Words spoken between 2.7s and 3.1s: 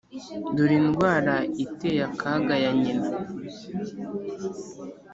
nyina